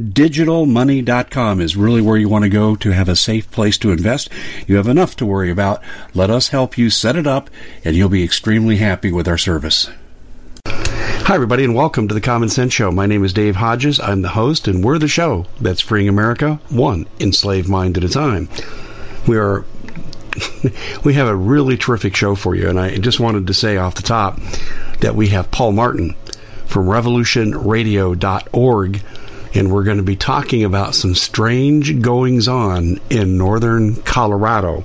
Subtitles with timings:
[0.00, 4.30] MyDigitalMoney.com is really where you want to go to have a safe place to invest.
[4.66, 5.82] You have enough to worry about.
[6.14, 7.50] Let us help you set it up,
[7.84, 9.90] and you'll be extremely happy with our service.
[10.66, 12.90] Hi, everybody, and welcome to the Common Sense Show.
[12.90, 14.00] My name is Dave Hodges.
[14.00, 18.08] I'm the host, and we're the show that's freeing America one enslaved mind at a
[18.08, 18.48] time.
[19.26, 19.66] We are
[21.04, 22.70] we have a really terrific show for you.
[22.70, 24.40] And I just wanted to say off the top
[25.00, 26.14] that we have Paul Martin
[26.64, 29.02] from revolutionradio.org.
[29.54, 34.84] And we're going to be talking about some strange goings on in northern Colorado.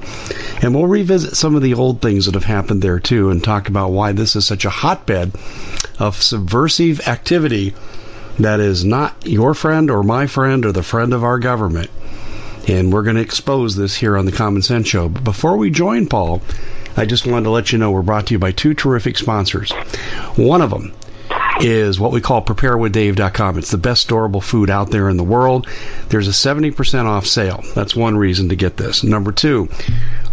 [0.61, 3.69] And we'll revisit some of the old things that have happened there too and talk
[3.69, 5.31] about why this is such a hotbed
[5.99, 7.73] of subversive activity
[8.39, 11.89] that is not your friend or my friend or the friend of our government.
[12.67, 15.07] And we're going to expose this here on the Common Sense Show.
[15.07, 16.41] But before we join Paul,
[16.97, 19.71] I just wanted to let you know we're brought to you by two terrific sponsors.
[20.35, 20.91] One of them
[21.59, 23.57] is what we call preparewithdave.com.
[23.57, 25.67] It's the best storable food out there in the world.
[26.09, 27.63] There's a 70% off sale.
[27.75, 29.03] That's one reason to get this.
[29.03, 29.69] Number two,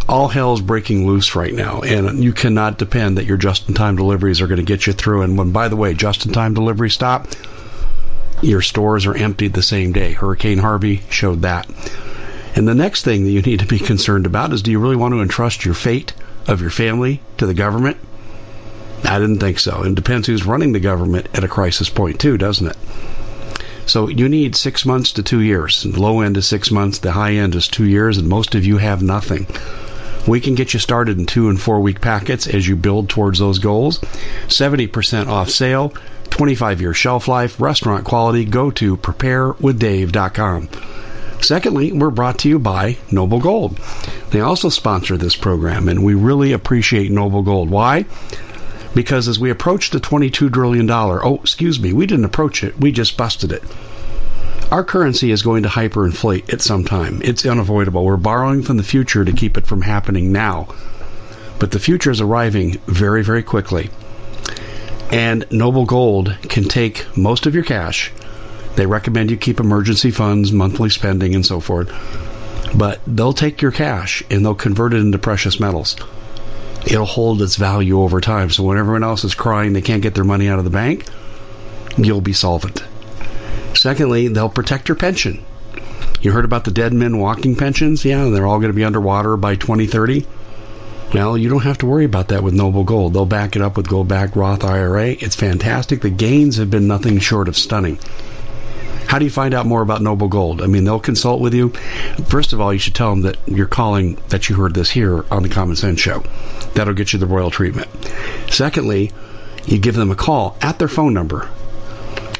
[0.07, 3.95] all hell's breaking loose right now, and you cannot depend that your just in time
[3.95, 5.23] deliveries are going to get you through.
[5.23, 7.27] And when, by the way, just in time delivery stop,
[8.41, 10.13] your stores are emptied the same day.
[10.13, 11.67] Hurricane Harvey showed that.
[12.55, 14.95] And the next thing that you need to be concerned about is do you really
[14.95, 16.13] want to entrust your fate
[16.47, 17.97] of your family to the government?
[19.05, 19.83] I didn't think so.
[19.83, 22.77] It depends who's running the government at a crisis point, too, doesn't it?
[23.85, 25.83] So you need six months to two years.
[25.83, 28.65] The low end is six months, the high end is two years, and most of
[28.65, 29.45] you have nothing.
[30.27, 33.37] We can get you started in two and four week packets as you build towards
[33.37, 33.99] those goals.
[34.47, 35.93] 70% off sale,
[36.31, 38.43] 25 year shelf life, restaurant quality.
[38.43, 40.69] Go to preparewithdave.com.
[41.41, 43.79] Secondly, we're brought to you by Noble Gold.
[44.31, 47.69] They also sponsor this program, and we really appreciate Noble Gold.
[47.69, 48.05] Why?
[48.95, 52.91] Because as we approach the $22 trillion, oh, excuse me, we didn't approach it, we
[52.91, 53.63] just busted it.
[54.71, 57.21] Our currency is going to hyperinflate at some time.
[57.23, 58.03] It's unavoidable.
[58.03, 60.73] We're borrowing from the future to keep it from happening now.
[61.59, 63.91] But the future is arriving very, very quickly.
[65.11, 68.11] And Noble Gold can take most of your cash
[68.75, 71.91] they recommend you keep emergency funds, monthly spending, and so forth.
[72.75, 75.95] But they'll take your cash and they'll convert it into precious metals.
[76.85, 78.49] It'll hold its value over time.
[78.49, 81.05] So when everyone else is crying they can't get their money out of the bank,
[81.97, 82.83] you'll be solvent.
[83.73, 85.43] Secondly, they'll protect your pension.
[86.21, 88.05] You heard about the dead men walking pensions?
[88.05, 90.25] Yeah, they're all going to be underwater by 2030.
[91.13, 93.13] Well, you don't have to worry about that with Noble Gold.
[93.13, 95.09] They'll back it up with Gold Back Roth IRA.
[95.09, 96.01] It's fantastic.
[96.01, 97.99] The gains have been nothing short of stunning.
[99.07, 100.61] How do you find out more about Noble Gold?
[100.61, 101.69] I mean, they'll consult with you.
[102.27, 105.25] First of all, you should tell them that you're calling, that you heard this here
[105.31, 106.23] on the Common Sense Show.
[106.73, 107.87] That'll get you the royal treatment.
[108.49, 109.11] Secondly,
[109.65, 111.49] you give them a call at their phone number,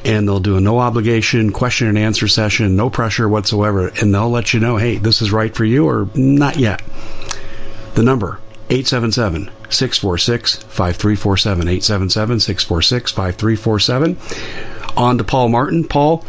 [0.04, 4.30] and they'll do a no obligation question and answer session, no pressure whatsoever, and they'll
[4.30, 6.82] let you know, hey, this is right for you or not yet.
[7.96, 8.40] The number
[8.70, 11.68] 877 646 5347.
[11.68, 14.18] 877 646 5347.
[14.98, 15.84] On to Paul Martin.
[15.84, 16.26] Paul,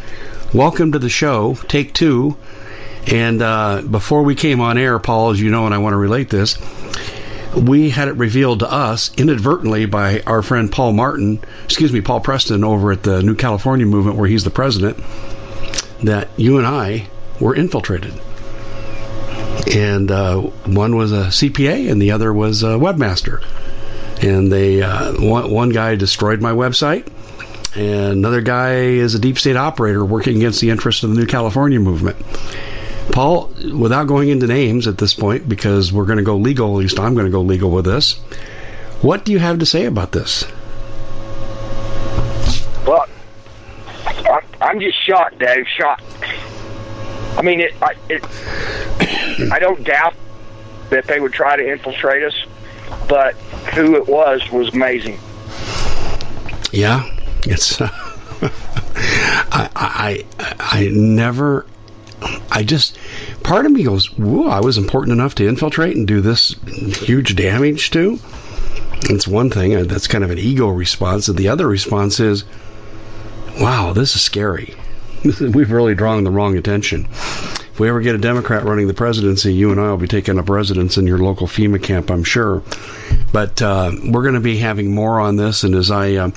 [0.53, 1.55] welcome to the show.
[1.69, 2.37] Take two.
[3.07, 5.99] And uh, before we came on air, Paul, as you know, and I want to
[5.99, 6.59] relate this,
[7.55, 12.21] we had it revealed to us inadvertently by our friend Paul Martin, excuse me, Paul
[12.21, 14.99] Preston over at the New California Movement, where he's the president,
[16.03, 17.09] that you and I
[17.41, 18.15] were infiltrated
[19.75, 23.43] and uh, one was a CPA and the other was a webmaster.
[24.23, 27.07] And they uh, one, one guy destroyed my website,
[27.77, 31.27] and another guy is a deep state operator working against the interests of the New
[31.27, 32.17] California movement.
[33.13, 36.81] Paul, without going into names at this point, because we're going to go legal, at
[36.81, 38.15] least I'm going to go legal with this.
[39.03, 40.45] What do you have to say about this?
[42.87, 43.07] Well,
[44.61, 45.67] I'm just shocked, Dave.
[45.69, 46.03] Shocked.
[47.37, 48.25] I mean, it, I, it,
[49.53, 50.15] I don't doubt
[50.91, 52.35] that they would try to infiltrate us,
[53.09, 53.35] but
[53.75, 55.19] who it was was amazing.
[56.73, 57.16] Yeah,
[57.47, 57.81] it's.
[59.53, 61.65] Uh, I, I I never.
[62.51, 62.99] I just
[63.43, 64.49] part of me goes, "Whoa!
[64.49, 68.19] I was important enough to infiltrate and do this huge damage to."
[69.09, 69.87] It's one thing.
[69.87, 72.45] That's kind of an ego response, and the other response is,
[73.61, 74.75] "Wow, this is scary."
[75.41, 77.09] we've really drawn the wrong attention.
[77.77, 80.39] If we ever get a Democrat running the presidency, you and I will be taking
[80.39, 82.63] up residence in your local FEMA camp, I'm sure.
[83.35, 86.31] But uh, we're going to be having more on this, and as I uh,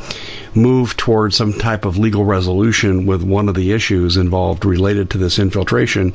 [0.54, 5.18] move towards some type of legal resolution with one of the issues involved related to
[5.18, 6.14] this infiltration,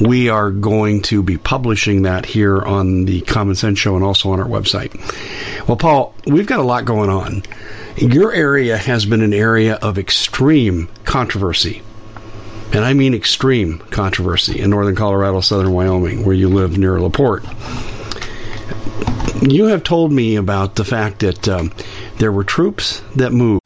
[0.00, 4.30] we are going to be publishing that here on the Common Sense Show and also
[4.30, 4.96] on our website.
[5.68, 7.42] Well, Paul, we've got a lot going on.
[7.98, 11.82] Your area has been an area of extreme controversy
[12.72, 17.44] and I mean extreme controversy in northern Colorado, southern Wyoming, where you live near LaPorte.
[19.42, 21.72] You have told me about the fact that um,
[22.18, 23.65] there were troops that moved.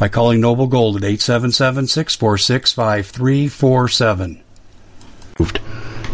[0.00, 4.42] by calling Noble Gold at 877 646 5347.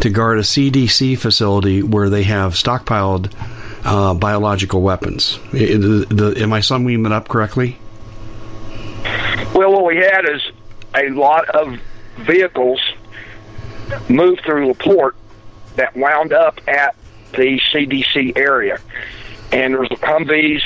[0.01, 3.33] To guard a CDC facility where they have stockpiled
[3.85, 5.39] uh, biological weapons.
[5.53, 7.79] The, the, am I summing that up correctly?
[9.55, 10.43] Well, what we had is
[10.95, 11.79] a lot of
[12.19, 12.81] vehicles
[14.09, 15.15] moved through LaPorte
[15.77, 16.97] that wound up at
[17.33, 18.81] the CDC area.
[19.53, 20.63] And there was Humvees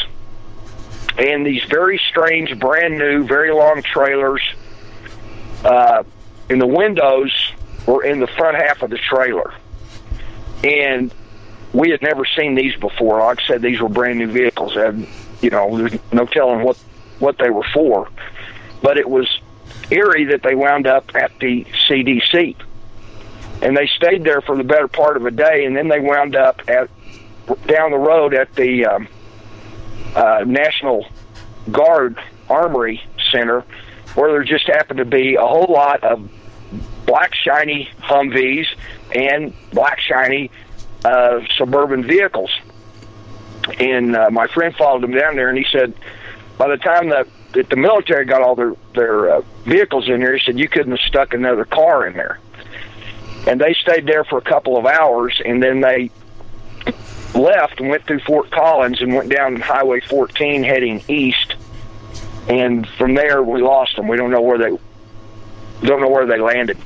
[1.18, 4.42] and these very strange, brand new, very long trailers.
[5.64, 6.02] Uh,
[6.48, 7.52] and the windows
[7.86, 9.52] were in the front half of the trailer.
[10.64, 11.12] And
[11.72, 13.20] we had never seen these before.
[13.20, 14.76] Like I said, these were brand new vehicles.
[14.76, 15.06] And,
[15.40, 16.76] you know, there's no telling what,
[17.18, 18.08] what they were for.
[18.82, 19.28] But it was
[19.90, 22.56] eerie that they wound up at the CDC
[23.62, 26.34] and they stayed there for the better part of a day, and then they wound
[26.34, 26.88] up at
[27.66, 29.08] down the road at the um,
[30.14, 31.06] uh, National
[31.70, 32.19] Guard
[32.49, 33.64] Armory Center,
[34.14, 36.31] where there just happened to be a whole lot of
[37.06, 38.67] black shiny Humvees
[39.15, 40.51] and black shiny
[41.05, 42.51] uh, suburban vehicles.
[43.79, 45.94] And uh, my friend followed them down there, and he said,
[46.58, 50.36] by the time that, that the military got all their their uh, vehicles in there,
[50.36, 52.39] he said you couldn't have stuck another car in there
[53.46, 56.10] and they stayed there for a couple of hours, and then they
[57.34, 61.55] left and went through Fort Collins and went down Highway 14 heading east.
[62.49, 64.08] And from there, we lost them.
[64.08, 64.77] We don't know where they
[65.87, 66.77] don't know where they landed.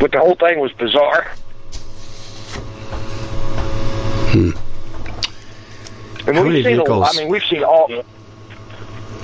[0.00, 1.30] But the whole thing was bizarre.
[4.32, 4.50] Hmm.
[6.26, 7.06] And How we've many seen vehicles?
[7.06, 8.04] A, I mean, we've seen all.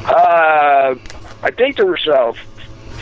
[0.07, 0.95] Uh,
[1.43, 2.33] I think there was uh,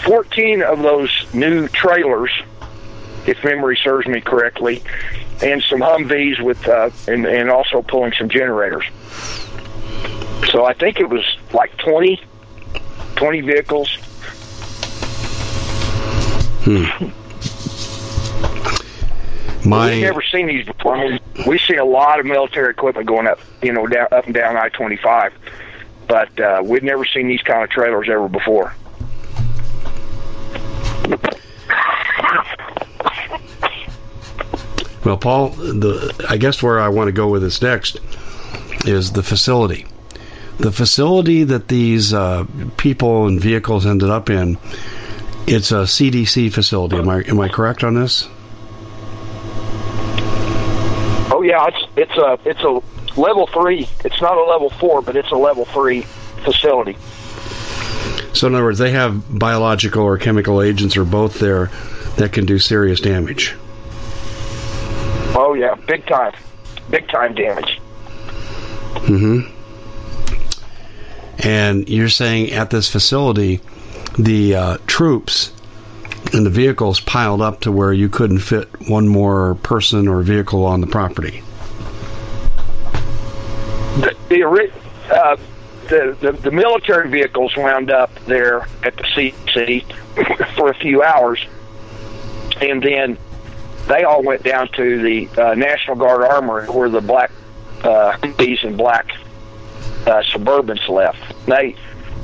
[0.05, 2.31] 14 of those new trailers,
[3.27, 4.83] if memory serves me correctly,
[5.43, 8.85] and some Humvees with, uh, and, and also pulling some generators.
[10.51, 12.21] So I think it was like 20,
[13.17, 13.97] 20 vehicles.
[16.65, 17.09] Hmm.
[19.69, 20.97] My We've never seen these before.
[20.97, 24.25] I mean, we see a lot of military equipment going up, you know, down up
[24.27, 25.35] and down I twenty five,
[26.07, 28.75] but uh, we've never seen these kind of trailers ever before.
[35.09, 37.99] Well, Paul, the I guess where I want to go with this next
[38.85, 39.87] is the facility.
[40.59, 42.45] the facility that these uh,
[42.77, 44.59] people and vehicles ended up in,
[45.47, 46.97] it's a CDC facility.
[46.97, 48.29] Am I am I correct on this?
[51.33, 53.89] Oh yeah, it's it's a it's a level three.
[54.05, 56.03] It's not a level four, but it's a level three
[56.45, 56.99] facility.
[58.35, 61.71] So in other words, they have biological or chemical agents or both there
[62.19, 63.57] that can do serious damage.
[65.35, 66.33] Oh yeah, big time,
[66.91, 67.79] big time damage.
[69.07, 69.41] hmm
[71.39, 73.61] And you're saying at this facility,
[74.19, 75.53] the uh, troops
[76.33, 80.65] and the vehicles piled up to where you couldn't fit one more person or vehicle
[80.65, 81.43] on the property.
[84.01, 84.71] The the,
[85.11, 85.37] uh,
[85.89, 89.85] the, the, the military vehicles wound up there at the CC
[90.57, 91.45] for a few hours,
[92.61, 93.17] and then
[93.89, 97.31] they all went down to the uh, National Guard Armory where the black
[97.83, 99.11] uh, Humvees and black
[100.07, 101.47] uh, Suburbans left.
[101.47, 101.75] They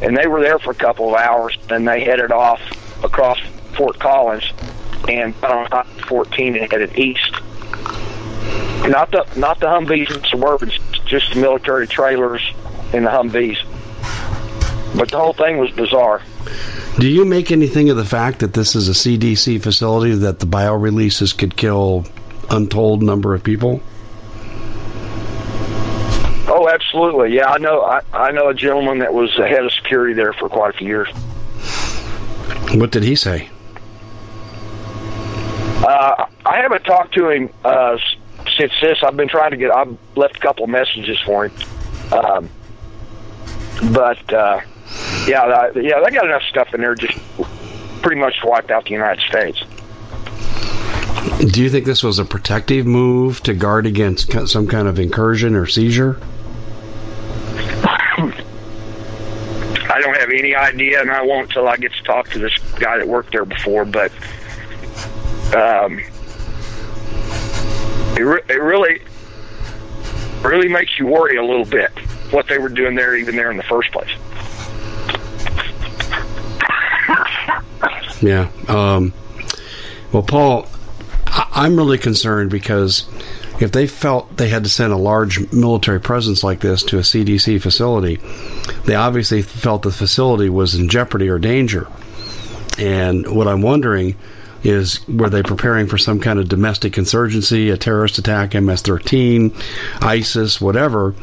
[0.03, 1.57] and they were there for a couple of hours.
[1.69, 2.61] Then they headed off
[3.03, 3.39] across
[3.77, 4.45] Fort Collins
[5.09, 7.33] and got on 14 and headed east.
[8.87, 12.43] Not the not the Humvees and Suburbans, just the military trailers
[12.93, 13.59] and the Humvees.
[14.97, 16.23] But the whole thing was bizarre.
[16.99, 20.47] Do you make anything of the fact that this is a CDC facility that the
[20.47, 22.05] bio releases could kill
[22.51, 23.81] untold number of people?
[26.47, 27.35] Oh, absolutely.
[27.35, 27.83] Yeah, I know.
[27.83, 30.79] I, I know a gentleman that was the head of security there for quite a
[30.79, 31.09] few years.
[32.75, 33.49] What did he say?
[35.85, 37.99] Uh, I haven't talked to him uh,
[38.57, 38.99] since this.
[39.03, 39.71] I've been trying to get.
[39.73, 41.53] I've left a couple messages for him,
[42.13, 42.49] um,
[43.93, 44.61] but uh,
[45.27, 47.19] yeah, yeah, they got enough stuff in there just
[48.03, 49.63] pretty much to wipe out the United States.
[51.51, 55.55] Do you think this was a protective move to guard against some kind of incursion
[55.55, 56.21] or seizure?
[59.95, 62.57] I don't have any idea, and I won't until I get to talk to this
[62.79, 63.85] guy that worked there before.
[63.85, 64.13] But
[65.55, 66.01] um,
[68.17, 69.01] it, re- it really,
[70.43, 71.91] really makes you worry a little bit
[72.33, 74.11] what they were doing there, even there in the first place.
[78.21, 78.49] Yeah.
[78.69, 79.13] Um,
[80.13, 80.67] well, Paul,
[81.27, 83.05] I- I'm really concerned because
[83.61, 87.03] if they felt they had to send a large military presence like this to a
[87.03, 88.21] CDC facility,
[88.85, 91.87] they obviously felt the facility was in jeopardy or danger.
[92.79, 94.17] And what I'm wondering
[94.65, 99.53] is were they preparing for some kind of domestic insurgency, a terrorist attack, MS 13,
[100.01, 101.15] ISIS, whatever,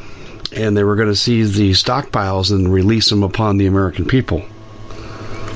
[0.54, 4.44] and they were going to seize the stockpiles and release them upon the American people?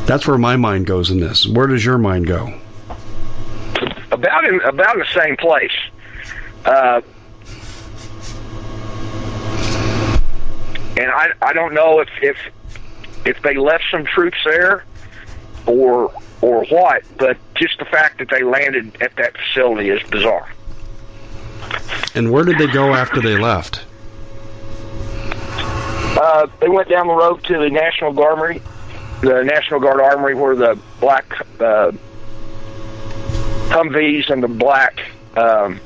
[0.06, 1.48] That's where my mind goes in this.
[1.48, 2.54] Where does your mind go?
[4.12, 5.72] About in about in the same place.
[6.64, 7.02] Uh,
[10.96, 12.38] and I I don't know if if
[13.26, 14.84] if they left some troops there
[15.66, 20.48] or or what, but just the fact that they landed at that facility is bizarre.
[22.14, 23.84] And where did they go after they left?
[26.18, 28.62] Uh, they went down the road to the National Guard
[29.22, 31.92] the National Guard Armory, where the black uh,
[33.70, 35.00] Humvees and the black
[35.36, 35.80] um,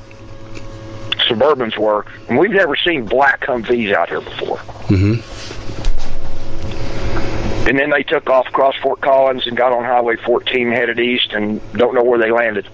[1.28, 2.04] Suburbans were.
[2.28, 4.58] And we've never seen black Humvees out here before.
[4.88, 5.20] Mm-hmm.
[7.68, 11.32] And then they took off across Fort Collins and got on Highway 14 headed east
[11.32, 12.66] and don't know where they landed.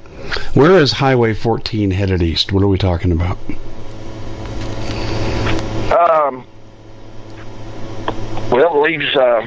[0.55, 2.53] Where is Highway 14 headed east?
[2.53, 3.39] What are we talking about?
[5.93, 6.47] Um,
[8.51, 9.47] well, it leaves uh,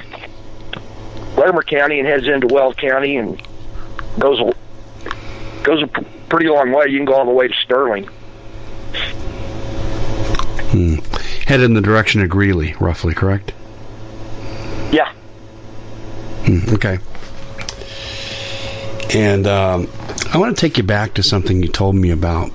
[1.39, 3.41] Larimer County and heads into Weld County and
[4.19, 4.53] goes a,
[5.63, 5.87] goes a
[6.27, 6.87] pretty long way.
[6.89, 8.03] You can go all the way to Sterling.
[10.71, 10.95] Hmm.
[11.47, 13.53] Head in the direction of Greeley, roughly, correct?
[14.91, 15.13] Yeah.
[16.45, 16.99] Hmm, okay.
[19.13, 19.87] And um,
[20.33, 22.51] I want to take you back to something you told me about.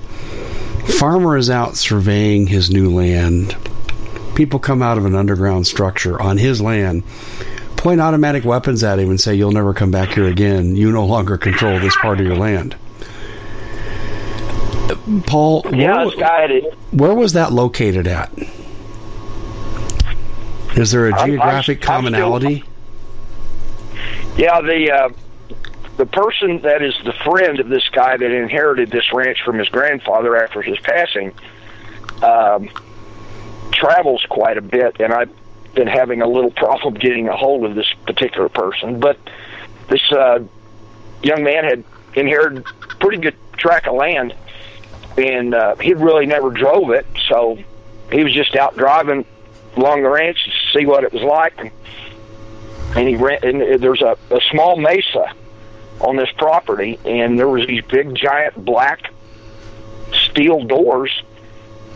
[0.99, 3.57] Farmer is out surveying his new land.
[4.35, 7.03] People come out of an underground structure on his land,
[7.85, 10.75] point automatic weapons at him, and say, You'll never come back here again.
[10.75, 12.75] You no longer control this part of your land.
[15.27, 16.73] Paul, Yeah, where, this guy had it.
[16.91, 18.31] where was that located at?
[20.75, 22.63] Is there a I'm- I'm- geographic I'm still- commonality?
[24.35, 25.09] Yeah, the uh,
[25.97, 29.69] the person that is the friend of this guy that inherited this ranch from his
[29.69, 31.33] grandfather after his passing
[32.23, 32.67] um,
[33.71, 35.29] travels quite a bit, and I've
[35.75, 38.99] been having a little problem getting a hold of this particular person.
[38.99, 39.17] But
[39.89, 40.39] this uh,
[41.21, 41.83] young man had
[42.15, 42.65] inherited
[42.99, 44.33] pretty good tract of land,
[45.17, 47.57] and uh, he really never drove it, so
[48.11, 49.25] he was just out driving
[49.75, 51.73] along the ranch to see what it was like.
[52.95, 53.39] And he ran.
[53.43, 55.33] And there's a, a small mesa
[55.99, 59.11] on this property, and there was these big, giant black
[60.13, 61.11] steel doors.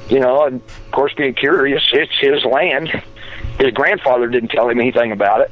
[0.10, 3.04] You know, and of course, being curious, it's his land.
[3.60, 5.52] His grandfather didn't tell him anything about it,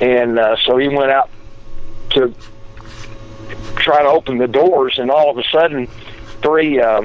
[0.00, 1.30] and uh, so he went out
[2.10, 2.34] to
[3.76, 5.86] try to open the doors, and all of a sudden,
[6.42, 7.02] three uh,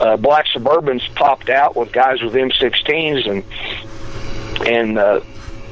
[0.00, 5.20] uh, black Suburbans popped out with guys with M16s, and and uh,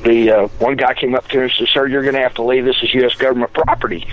[0.05, 2.35] the uh, one guy came up to him and said, "Sir, you're going to have
[2.35, 2.65] to leave.
[2.65, 3.15] This is U.S.
[3.15, 4.07] government property."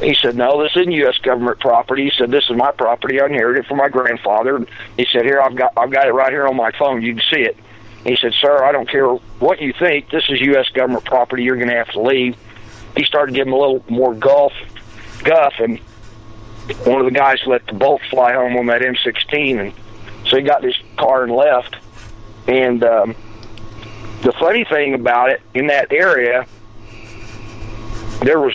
[0.00, 1.18] He said, "No, this isn't U.S.
[1.18, 3.20] government property." He said, "This is my property.
[3.20, 4.66] I inherited it from my grandfather."
[4.96, 7.02] He said, "Here, I've got I've got it right here on my phone.
[7.02, 7.56] You can see it."
[8.04, 9.06] He said, "Sir, I don't care
[9.38, 10.10] what you think.
[10.10, 10.68] This is U.S.
[10.70, 11.44] government property.
[11.44, 12.36] You're going to have to leave."
[12.96, 14.52] He started giving a little more golf
[15.22, 15.78] guff, and
[16.84, 19.72] one of the guys let the bolt fly home on that M16, and
[20.26, 21.76] so he got his car and left.
[22.46, 23.14] And um,
[24.22, 26.46] the funny thing about it, in that area,
[28.22, 28.54] there was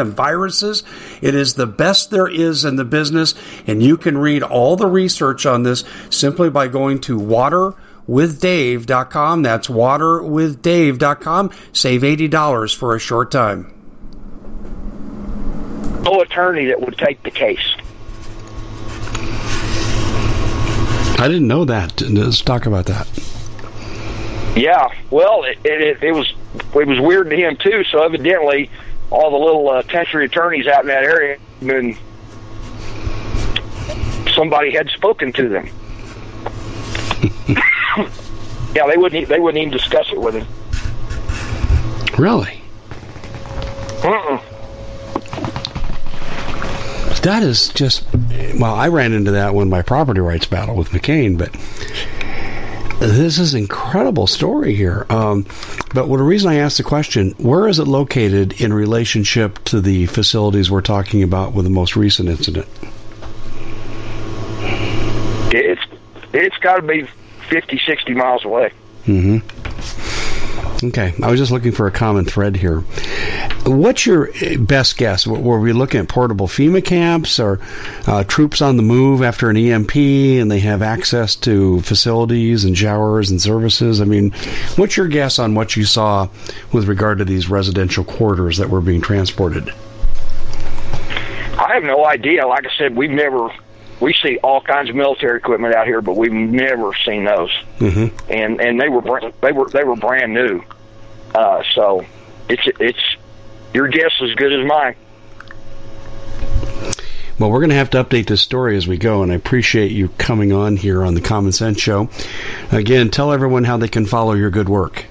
[0.00, 0.82] and viruses.
[1.22, 3.34] It is the best there is in the business,
[3.66, 7.74] and you can read all the research on this simply by going to water
[8.10, 9.42] waterwithdave.com.
[9.42, 11.50] That's waterwithdave.com.
[11.72, 13.74] Save $80 for a short time.
[16.02, 17.74] No attorney that would take the case.
[21.18, 22.00] I didn't know that.
[22.00, 23.06] Let's talk about that.
[24.56, 26.32] Yeah, well, it, it, it was
[26.74, 27.84] it was weird to him too.
[27.84, 28.70] So evidently,
[29.10, 31.98] all the little uh, country attorneys out in that area, and
[34.34, 35.66] somebody had spoken to them.
[38.74, 39.28] yeah, they wouldn't.
[39.28, 40.46] They wouldn't even discuss it with him.
[42.18, 42.62] Really?
[44.04, 44.40] Uh-uh.
[47.22, 48.06] That is just.
[48.58, 51.52] Well, I ran into that when my property rights battle with McCain, but
[53.00, 55.06] this is incredible story here.
[55.10, 55.44] Um,
[55.92, 59.80] but what the reason I asked the question, where is it located in relationship to
[59.80, 62.68] the facilities we're talking about with the most recent incident?
[65.52, 65.80] It's
[66.32, 67.08] it's got to be
[67.48, 68.72] 50, 60 miles away.
[69.06, 70.86] Mm-hmm.
[70.86, 72.84] Okay, I was just looking for a common thread here.
[73.66, 75.26] What's your best guess?
[75.26, 77.60] Were we looking at portable FEMA camps or
[78.06, 82.76] uh, troops on the move after an EMP and they have access to facilities and
[82.76, 84.00] showers and services?
[84.00, 84.30] I mean,
[84.76, 86.28] what's your guess on what you saw
[86.72, 89.72] with regard to these residential quarters that were being transported?
[91.58, 92.46] I have no idea.
[92.46, 93.50] Like I said, we've never
[94.00, 97.52] we see all kinds of military equipment out here, but we've never seen those.
[97.78, 98.32] Mm-hmm.
[98.32, 100.62] And and they were br- they were they were brand new.
[101.34, 102.06] Uh, so
[102.48, 103.16] it's it's
[103.74, 104.94] your guess is as good as mine.
[107.38, 109.92] Well, we're going to have to update this story as we go, and I appreciate
[109.92, 112.10] you coming on here on the Common Sense Show.
[112.70, 115.06] Again, tell everyone how they can follow your good work.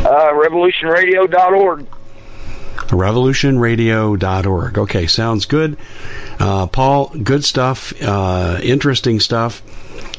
[0.00, 1.86] Uh, revolutionradio.org.
[2.76, 4.78] Revolutionradio.org.
[4.78, 5.76] Okay, sounds good.
[6.40, 9.62] Uh, Paul, good stuff, uh, interesting stuff.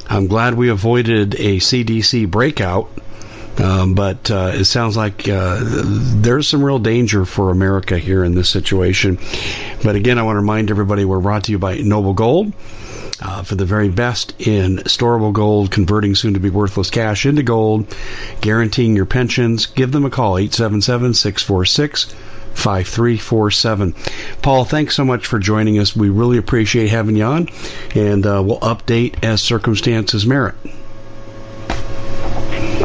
[0.10, 2.89] I'm glad we avoided a CDC breakout.
[3.58, 8.34] Um, but uh, it sounds like uh, there's some real danger for America here in
[8.34, 9.20] this situation.
[9.84, 12.54] But again, I want to remind everybody we're brought to you by Noble Gold.
[13.22, 17.44] Uh, for the very best in storable gold, converting soon to be worthless cash into
[17.44, 17.86] gold,
[18.40, 22.16] guaranteeing your pensions, give them a call, 877 646
[22.54, 23.94] 5347.
[24.42, 25.96] Paul, thanks so much for joining us.
[25.96, 27.50] We really appreciate having you on,
[27.96, 30.56] and uh, we'll update as circumstances merit.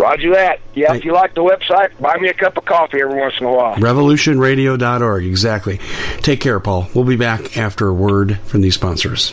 [0.05, 0.61] Roger that.
[0.75, 3.47] Yeah, if you like the website, buy me a cup of coffee every once in
[3.47, 3.75] a while.
[3.77, 5.81] Revolutionradio.org, exactly.
[6.19, 6.87] Take care, Paul.
[6.95, 9.33] We'll be back after a word from these sponsors.